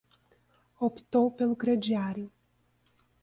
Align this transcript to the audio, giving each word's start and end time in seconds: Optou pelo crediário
Optou 0.79 1.29
pelo 1.29 1.55
crediário 1.55 2.31